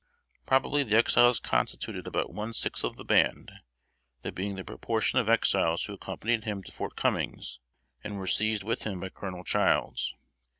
[0.47, 3.51] Probably the Exiles constituted about one sixth of the band
[4.23, 7.59] that being the proportion of Exiles who accompanied him to Fort Cummings,
[8.03, 10.15] and were seized with him by Colonel Childs.